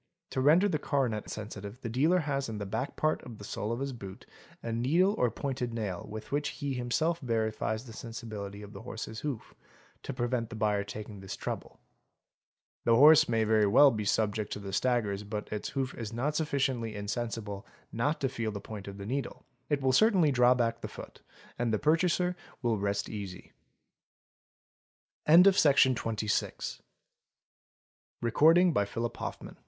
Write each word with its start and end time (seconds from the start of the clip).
'To 0.31 0.41
render 0.41 0.67
the 0.67 0.79
coronet 0.79 1.29
sensitive, 1.29 1.79
the 1.81 1.87
dealer 1.87 2.21
has 2.21 2.49
in 2.49 2.57
the 2.57 2.65
back 2.65 2.95
part 2.95 3.21
of 3.21 3.37
the 3.37 3.43
sole 3.43 3.71
of 3.71 3.79
his 3.79 3.93
boot 3.93 4.25
a 4.63 4.71
needle 4.71 5.13
or 5.15 5.29
pointed 5.29 5.75
nail 5.75 6.07
with 6.09 6.31
which 6.31 6.49
he 6.57 6.73
himself 6.73 7.19
verifies 7.19 7.85
the 7.85 7.93
sensibility 7.93 8.63
of 8.63 8.73
the 8.73 8.81
horse's 8.81 9.19
hoof, 9.19 9.53
to 10.01 10.11
prevent 10.11 10.49
the 10.49 10.55
buyer 10.55 10.83
taking 10.83 11.19
this 11.19 11.35
trouble. 11.35 11.79
The 12.83 12.95
horse 12.95 13.29
may 13.29 13.43
very 13.43 13.67
well 13.67 13.91
be 13.91 14.03
subject 14.03 14.51
to 14.53 14.59
the 14.59 14.73
staggers 14.73 15.23
but 15.23 15.53
its 15.53 15.69
hoof 15.69 15.93
is 15.93 16.11
not 16.11 16.35
sufficiently 16.35 16.95
insensible 16.95 17.67
not 17.91 18.19
to 18.21 18.27
feel 18.27 18.49
the 18.51 18.59
point 18.59 18.87
of 18.87 18.97
the 18.97 19.05
needle; 19.05 19.45
it 19.69 19.83
will 19.83 19.93
certainly 19.93 20.31
draw 20.31 20.55
back 20.55 20.81
the 20.81 20.87
foot 20.87 21.21
and 21.59 21.71
the 21.71 21.77
purchaser 21.77 22.35